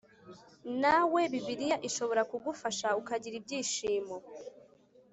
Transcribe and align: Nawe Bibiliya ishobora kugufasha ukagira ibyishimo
Nawe 0.81 1.21
Bibiliya 1.31 1.77
ishobora 1.87 2.21
kugufasha 2.31 2.87
ukagira 3.01 3.35
ibyishimo 3.41 4.15